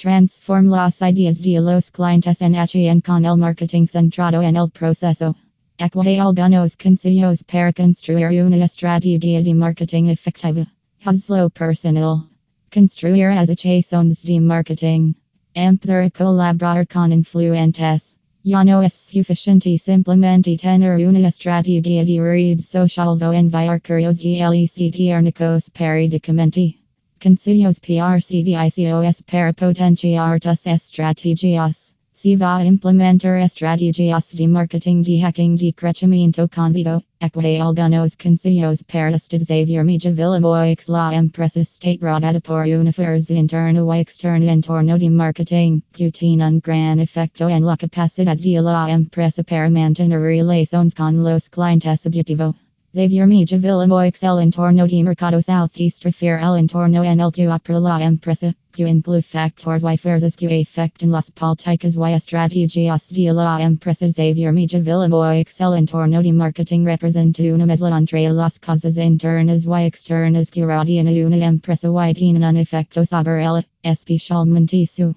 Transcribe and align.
Transform 0.00 0.68
las 0.68 1.02
ideas 1.02 1.40
de 1.40 1.60
los 1.60 1.90
clientes 1.90 2.40
en 2.40 2.54
acción 2.54 3.00
con 3.00 3.24
el 3.24 3.36
marketing 3.36 3.88
centrado 3.88 4.40
en 4.42 4.54
el 4.54 4.70
proceso. 4.70 5.34
Equate 5.76 6.20
algunos 6.20 6.76
consejos 6.76 7.42
para 7.42 7.72
construir 7.72 8.40
una 8.44 8.64
estrategia 8.64 9.42
de 9.42 9.54
marketing 9.54 10.04
efectiva. 10.06 10.68
Hazlo 11.04 11.50
personal. 11.50 12.28
Construir 12.72 13.32
asociaciones 13.32 14.22
de 14.22 14.38
marketing. 14.38 15.14
Empezar 15.52 16.04
a 16.04 16.10
colaborar 16.10 16.86
con 16.86 17.12
influentes. 17.12 18.18
Ya 18.44 18.62
no 18.62 18.84
es 18.84 18.94
suficiente 18.94 19.76
simplemente 19.78 20.56
tener 20.56 21.04
una 21.08 21.26
estrategia 21.26 22.04
de 22.04 22.20
redes 22.20 22.68
sociales 22.68 23.20
o 23.20 23.32
enviar 23.32 23.82
correos 23.82 24.20
electrónicos 24.20 25.70
periódicamente. 25.70 26.78
Consejos 27.20 27.80
PRCDICOS 27.80 29.22
para 29.26 29.52
potenciar 29.52 30.38
tus 30.38 30.66
estrategias. 30.68 31.92
Si 32.12 32.36
va 32.36 32.62
implementar 32.64 33.40
estrategias 33.42 34.32
de 34.36 34.46
marketing 34.46 35.02
de 35.02 35.18
hacking 35.18 35.56
de 35.56 35.72
crecimiento 35.72 36.46
consigo, 36.48 37.02
equate 37.20 37.60
algunos 37.60 38.14
consejos 38.16 38.84
para 38.84 39.18
Xavier 39.18 39.82
Mijavilla 39.84 40.76
la 40.88 41.12
empresa 41.12 41.62
state 41.62 41.98
rodada 42.00 42.40
por 42.40 42.64
una 42.66 42.92
fuerza 42.92 43.34
interna 43.34 43.80
y 43.80 44.00
externa 44.00 44.56
de 44.96 45.10
marketing, 45.10 45.82
que 45.92 46.12
un 46.22 46.60
gran 46.60 47.00
efecto 47.00 47.48
en 47.48 47.64
la 47.64 47.76
capacidad 47.76 48.36
de 48.36 48.62
la 48.62 48.90
empresa 48.90 49.42
para 49.42 49.68
mantener 49.68 50.20
relaciones 50.20 50.94
con 50.94 51.24
los 51.24 51.48
clientes 51.48 52.06
objetivo. 52.06 52.54
Xavier 52.98 53.28
Mijavilla 53.28 53.86
Moix 53.86 54.24
el 54.24 54.40
entorno 54.40 54.88
de 54.88 55.04
mercado 55.04 55.40
southeast 55.40 56.04
refiere 56.04 56.40
el 56.42 56.56
entorno 56.56 57.04
en 57.04 57.20
el 57.20 57.30
que 57.30 57.46
opera 57.46 57.78
la 57.78 58.02
empresa, 58.02 58.52
que 58.72 58.88
incluye 58.88 59.22
factores 59.22 59.84
y 59.84 59.96
fuerzas 59.96 60.34
que 60.34 60.60
afectan 60.60 61.12
las 61.12 61.30
políticas 61.30 61.94
y 61.94 62.12
estrategias 62.12 63.08
de 63.10 63.32
la 63.32 63.62
empresa 63.62 64.08
Xavier 64.08 64.52
Mijavilla 64.52 65.08
Moix 65.08 65.60
el 65.60 65.74
entorno 65.74 66.20
de 66.20 66.32
marketing 66.32 66.84
representa 66.84 67.44
una 67.54 67.66
mezcla 67.66 67.96
entre 67.96 68.28
las 68.30 68.58
cosas 68.58 68.96
internas 68.96 69.64
y 69.64 69.84
externas 69.86 70.50
que 70.50 70.66
rodean 70.66 71.06
a 71.06 71.12
una 71.24 71.46
empresa 71.46 72.10
y 72.10 72.14
tienen 72.14 72.42
un 72.42 72.56
efecto 72.56 73.06
sobre 73.06 73.44
ella, 73.44 73.64
especialmente 73.84 74.84
su 74.88 75.14